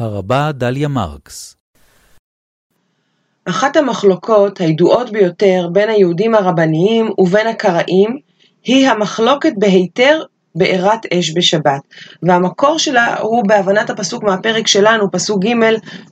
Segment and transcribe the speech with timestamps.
[0.00, 1.56] הרבה דליה מרקס
[3.44, 8.18] אחת המחלוקות הידועות ביותר בין היהודים הרבניים ובין הקראים
[8.64, 10.22] היא המחלוקת בהיתר
[10.54, 11.80] בעירת אש בשבת,
[12.22, 15.54] והמקור שלה הוא בהבנת הפסוק מהפרק שלנו, פסוק ג'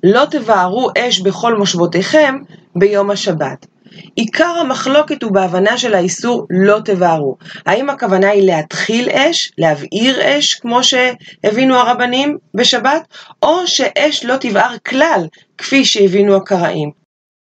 [0.04, 2.34] לא תבערו אש בכל מושבותיכם
[2.76, 3.66] ביום השבת.
[4.14, 7.36] עיקר המחלוקת הוא בהבנה של האיסור לא תבערו.
[7.66, 13.02] האם הכוונה היא להתחיל אש, להבעיר אש, כמו שהבינו הרבנים בשבת,
[13.42, 15.26] או שאש לא תבער כלל,
[15.58, 17.07] כפי שהבינו הקראים.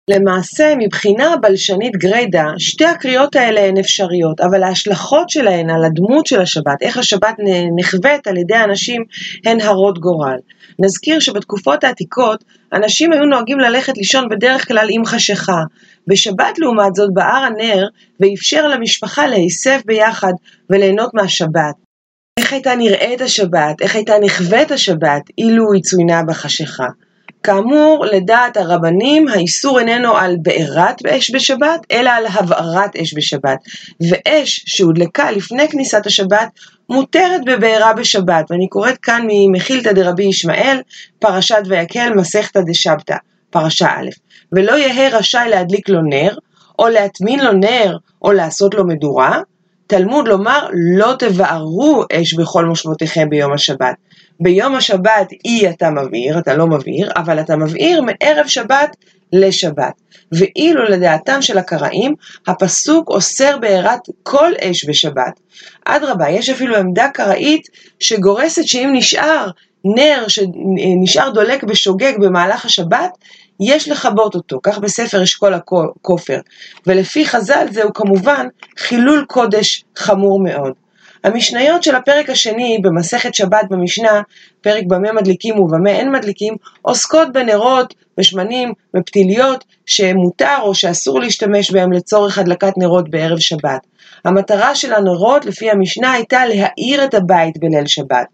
[0.10, 6.42] למעשה, מבחינה בלשנית גרידא, שתי הקריאות האלה הן אפשריות, אבל ההשלכות שלהן על הדמות של
[6.42, 7.36] השבת, איך השבת
[7.78, 9.04] נחווית על ידי האנשים,
[9.46, 10.38] הן הרות גורל.
[10.80, 15.64] נזכיר שבתקופות העתיקות, אנשים היו נוהגים ללכת לישון בדרך כלל עם חשיכה.
[16.08, 17.88] בשבת לעומת זאת בער הנר,
[18.20, 20.34] ואפשר למשפחה להיסף ביחד
[20.70, 21.76] וליהנות מהשבת.
[22.40, 26.88] איך הייתה נראית השבת, איך הייתה נחווית השבת, אילו היא צוינה בחשיכה.
[27.44, 33.58] כאמור, לדעת הרבנים, האיסור איננו על בעירת אש בשבת, אלא על הבערת אש בשבת.
[34.10, 36.48] ואש שהודלקה לפני כניסת השבת,
[36.90, 38.52] מותרת בבעירה בשבת.
[38.52, 40.82] ואני קוראת כאן ממחילתא דרבי ישמעאל,
[41.20, 43.16] פרשת ויקל, מסכתא דשבתא,
[43.50, 44.10] פרשה א'.
[44.52, 46.38] ולא יהא רשאי להדליק לו נר,
[46.80, 49.42] או להטמין לו נר, או לעשות לו מדורה,
[49.88, 53.96] תלמוד לומר לא תבערו אש בכל מושבותיכם ביום השבת.
[54.40, 58.96] ביום השבת אי אתה מבעיר, אתה לא מבעיר, אבל אתה מבעיר מערב שבת
[59.34, 59.94] לשבת.
[60.32, 62.16] ואילו לדעתם של הקראים,
[62.48, 65.40] הפסוק אוסר בעירת כל אש בשבת.
[65.86, 67.68] אדרבה, יש אפילו עמדה קראית
[68.00, 69.50] שגורסת שאם נשאר
[69.86, 73.12] נר שנשאר דולק בשוגג במהלך השבת,
[73.60, 76.40] יש לכבות אותו, כך בספר אשכול הכופר.
[76.88, 80.74] ולפי חז"ל זהו כמובן חילול קודש חמור מאוד.
[81.24, 84.22] המשניות של הפרק השני במסכת שבת במשנה,
[84.62, 91.92] פרק במה מדליקים ובמה אין מדליקים, עוסקות בנרות, בשמנים, בפתיליות, שמותר או שאסור להשתמש בהם
[91.92, 93.88] לצורך הדלקת נרות בערב שבת.
[94.26, 98.28] המטרה של הנרות, לפי המשנה, הייתה להאיר את הבית בליל שבת.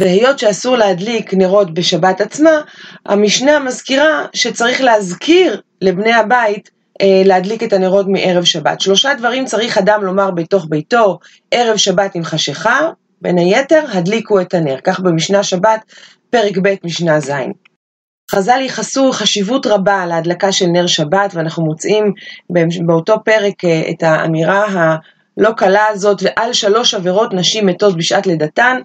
[0.00, 2.60] והיות שאסור להדליק נרות בשבת עצמה,
[3.06, 6.70] המשנה מזכירה שצריך להזכיר לבני הבית
[7.02, 8.80] להדליק את הנרות מערב שבת.
[8.80, 11.18] שלושה דברים צריך אדם לומר בתוך ביתו,
[11.50, 12.80] ערב שבת עם חשיכה,
[13.22, 15.80] בין היתר הדליקו את הנר, כך במשנה שבת,
[16.30, 17.32] פרק ב' משנה ז'.
[18.30, 22.12] חז"ל ייחסו חשיבות רבה להדלקה של נר שבת, ואנחנו מוצאים
[22.86, 28.76] באותו פרק אה, את האמירה הלא קלה הזאת, ועל שלוש עבירות נשים מתות בשעת לידתן,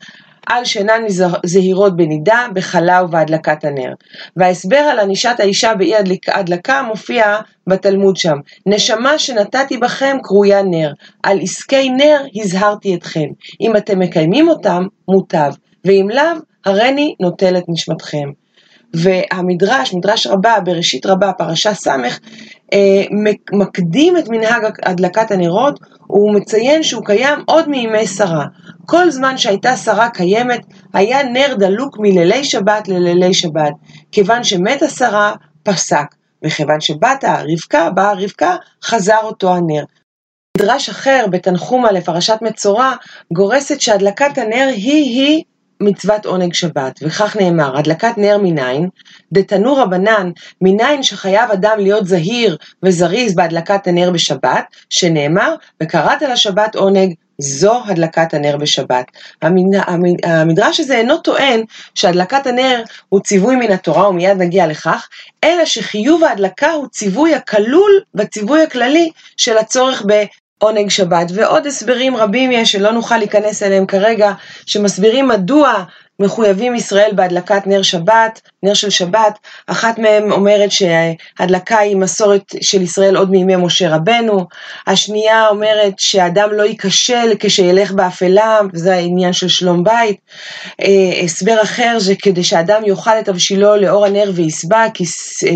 [0.48, 1.02] על שאינן
[1.46, 3.94] זהירות בנידה, בחלה ובהדלקת הנר.
[4.38, 5.94] וההסבר על ענישת האישה באי
[6.28, 7.38] הדלקה מופיע
[7.68, 8.38] בתלמוד שם.
[8.66, 10.92] נשמה שנתתי בכם קרויה נר,
[11.24, 13.28] על עסקי נר הזהרתי אתכם.
[13.62, 15.52] אם אתם מקיימים אותם, מוטב,
[15.86, 16.24] ואם לאו,
[16.66, 18.30] הריני נוטל את נשמתכם.
[18.94, 21.88] והמדרש, מדרש רבה, בראשית רבה, פרשה ס',
[22.74, 23.04] אה,
[23.54, 28.46] מקדים את מנהג הדלקת הנרות, הוא מציין שהוא קיים עוד מימי שרה.
[28.92, 30.62] כל זמן שהייתה שרה קיימת,
[30.94, 33.74] היה נר דלוק מלילי שבת ללילי שבת.
[34.12, 36.16] כיוון שמתה שרה, פסק.
[36.46, 39.84] וכיוון שבתה רבקה, באה רבקה, חזר אותו הנר.
[40.58, 42.94] מדרש אחר, בתנחומה לפרשת מצורע,
[43.34, 45.44] גורסת שהדלקת הנר היא-היא
[45.82, 48.90] מצוות עונג שבת, וכך נאמר, הדלקת נר מניין,
[49.32, 50.32] דתנו רבנן,
[50.62, 58.34] מניין שחייב אדם להיות זהיר וזריז בהדלקת הנר בשבת, שנאמר, וקראת לשבת עונג, זו הדלקת
[58.34, 59.06] הנר בשבת.
[60.24, 61.64] המדרש הזה אינו טוען
[61.96, 65.08] שהדלקת הנר הוא ציווי מן התורה, ומיד נגיע לכך,
[65.44, 70.04] אלא שחיוב ההדלקה הוא ציווי הכלול בציווי הכללי של הצורך
[70.62, 74.32] עונג שבת, ועוד הסברים רבים יש שלא נוכל להיכנס אליהם כרגע,
[74.66, 75.84] שמסבירים מדוע
[76.22, 79.38] מחויבים ישראל בהדלקת נר שבת, נר של שבת.
[79.68, 84.46] אחת מהן אומרת שהדלקה היא מסורת של ישראל עוד מימי משה רבנו.
[84.88, 90.18] השנייה אומרת שאדם לא ייכשל כשילך באפלה, וזה העניין של שלום בית.
[90.82, 95.04] אה, הסבר אחר זה כדי שאדם יאכל את תבשילו לאור הנר ויסבע, כי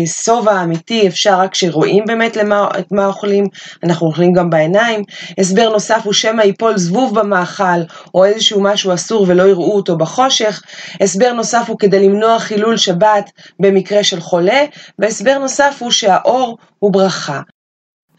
[0.06, 3.44] שובע אמיתי אפשר רק כשרואים באמת למה, את מה אוכלים,
[3.84, 5.02] אנחנו אוכלים גם בעיניים.
[5.38, 7.80] הסבר נוסף הוא שמא ייפול זבוב במאכל,
[8.14, 10.55] או איזשהו משהו אסור ולא יראו אותו בחושך.
[10.56, 11.02] בהמשך.
[11.02, 13.30] הסבר נוסף הוא כדי למנוע חילול שבת
[13.60, 14.64] במקרה של חולה,
[14.98, 17.40] והסבר נוסף הוא שהאור הוא ברכה.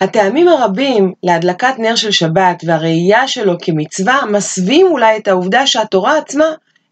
[0.02, 6.46] הטעמים הרבים להדלקת נר של שבת והראייה שלו כמצווה מסווים אולי את העובדה שהתורה עצמה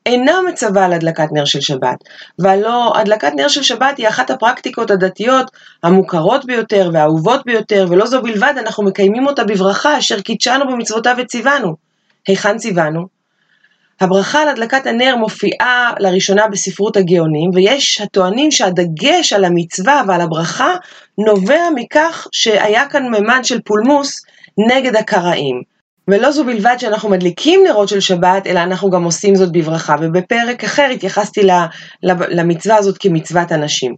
[0.06, 1.98] אינה מצווה על הדלקת נר של שבת,
[2.40, 5.52] והלא הדלקת נר של שבת היא אחת הפרקטיקות הדתיות
[5.84, 11.76] המוכרות ביותר והאהובות ביותר, ולא זו בלבד, אנחנו מקיימים אותה בברכה אשר קידשנו במצוותיו וציוונו.
[12.28, 13.15] היכן ציוונו?
[14.02, 20.74] הברכה על הדלקת הנר מופיעה לראשונה בספרות הגאונים, ויש הטוענים שהדגש על המצווה ועל הברכה
[21.18, 24.26] נובע מכך שהיה כאן ממד של פולמוס
[24.70, 25.62] נגד הקראים.
[26.08, 29.96] ולא זו בלבד שאנחנו מדליקים נרות של שבת, אלא אנחנו גם עושים זאת בברכה.
[30.02, 31.42] ובפרק אחר התייחסתי
[32.04, 33.96] למצווה הזאת כמצוות אנשים.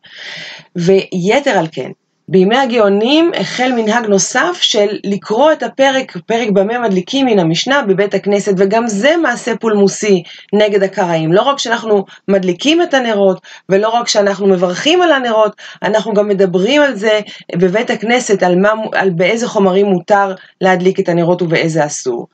[0.75, 1.91] ויתר על כן,
[2.29, 8.13] בימי הגאונים החל מנהג נוסף של לקרוא את הפרק, פרק במה מדליקים מן המשנה בבית
[8.13, 11.33] הכנסת, וגם זה מעשה פולמוסי נגד הקראים.
[11.33, 16.81] לא רק שאנחנו מדליקים את הנרות, ולא רק שאנחנו מברכים על הנרות, אנחנו גם מדברים
[16.81, 17.19] על זה
[17.55, 22.27] בבית הכנסת, על, מה, על באיזה חומרים מותר להדליק את הנרות ובאיזה אסור.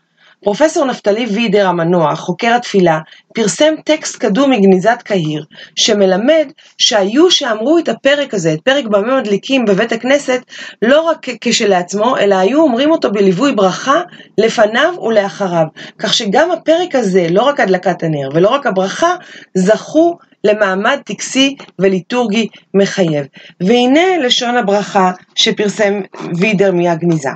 [0.43, 2.99] פרופסור נפתלי וידר המנוח, חוקר התפילה,
[3.33, 5.45] פרסם טקסט קדום מגניזת קהיר,
[5.75, 6.45] שמלמד
[6.77, 10.41] שהיו שאמרו את הפרק הזה, את פרק במה מדליקים בבית הכנסת,
[10.81, 14.01] לא רק כשלעצמו, אלא היו אומרים אותו בליווי ברכה
[14.37, 15.65] לפניו ולאחריו.
[15.99, 19.15] כך שגם הפרק הזה, לא רק הדלקת הנר ולא רק הברכה,
[19.53, 23.25] זכו למעמד טקסי וליטורגי מחייב.
[23.61, 26.01] והנה לשון הברכה שפרסם
[26.39, 27.29] וידר מהגניזה.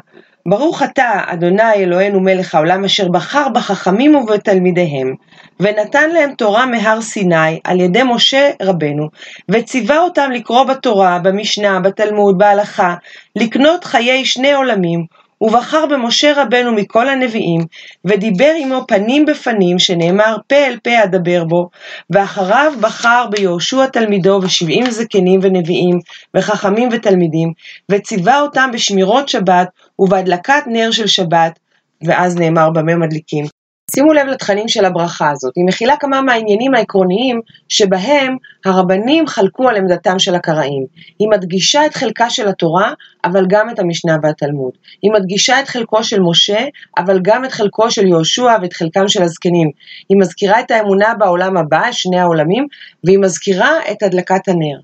[0.49, 5.13] ברוך אתה, אדוני אלוהינו מלך העולם, אשר בחר בחכמים ובתלמידיהם,
[5.59, 9.09] ונתן להם תורה מהר סיני על ידי משה רבנו,
[9.49, 12.95] וציווה אותם לקרוא בתורה, במשנה, בתלמוד, בהלכה,
[13.35, 15.05] לקנות חיי שני עולמים,
[15.42, 17.62] ובחר במשה רבנו מכל הנביאים,
[18.06, 21.69] ודיבר עמו פנים בפנים, שנאמר פה אל פה אדבר בו,
[22.10, 26.00] ואחריו בחר ביהושע תלמידו ושבעים זקנים ונביאים,
[26.36, 27.54] וחכמים ותלמידים,
[27.92, 29.68] וציווה אותם בשמירות שבת,
[30.00, 31.60] ובהדלקת נר של שבת,
[32.04, 33.56] ואז נאמר במה מדליקים.
[33.95, 39.75] שימו לב לתכנים של הברכה הזאת, היא מכילה כמה מהעניינים העקרוניים שבהם הרבנים חלקו על
[39.75, 40.86] עמדתם של הקראים.
[41.19, 42.94] היא מדגישה את חלקה של התורה,
[43.25, 44.72] אבל גם את המשנה והתלמוד.
[45.01, 46.66] היא מדגישה את חלקו של משה,
[46.98, 49.72] אבל גם את חלקו של יהושע ואת חלקם של הזקנים.
[50.10, 52.68] היא מזכירה את האמונה בעולם הבא, שני העולמים,
[53.04, 54.80] והיא מזכירה את הדלקת הנר.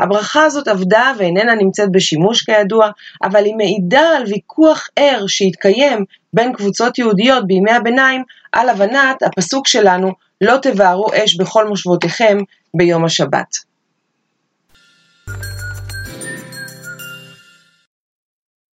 [0.00, 2.90] הברכה הזאת עבדה ואיננה נמצאת בשימוש כידוע,
[3.22, 8.22] אבל היא מעידה על ויכוח ער שהתקיים בין קבוצות יהודיות בימי הביניים
[8.52, 12.38] על הבנת הפסוק שלנו לא תבערו אש בכל מושבותיכם
[12.74, 13.69] ביום השבת.